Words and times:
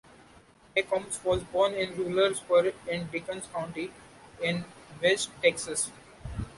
McCombs 0.75 1.23
was 1.23 1.43
born 1.43 1.73
in 1.73 1.95
rural 1.95 2.33
Spur 2.33 2.73
in 2.89 3.05
Dickens 3.11 3.45
County 3.53 3.91
in 4.41 4.65
West 4.99 5.29
Texas. 5.43 5.91